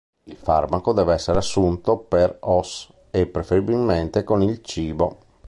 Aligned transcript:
Il 0.23 0.35
farmaco 0.35 0.93
deve 0.93 1.13
essere 1.13 1.37
assunto 1.37 1.99
per 1.99 2.35
os 2.39 2.91
e 3.11 3.27
preferibilmente 3.27 4.23
con 4.23 4.41
il 4.41 4.63
cibo. 4.63 5.17